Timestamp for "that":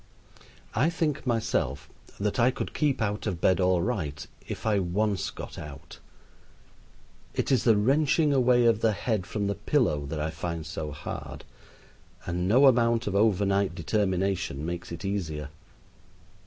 2.19-2.39, 10.07-10.19